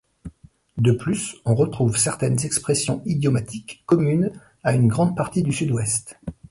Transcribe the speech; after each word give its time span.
De 0.79 0.93
plus, 0.93 1.35
on 1.45 1.53
retrouve 1.53 1.95
certaines 1.95 2.43
expressions 2.43 3.03
idiomatiques 3.05 3.83
communes 3.85 4.31
à 4.63 4.73
une 4.73 4.87
grande 4.87 5.15
partie 5.15 5.43
du 5.43 5.53
Sud-Ouest. 5.53 6.17